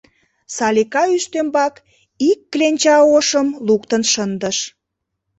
[0.55, 1.73] Салика ӱстембак
[2.29, 4.57] ик кленча ошым луктын шындыш.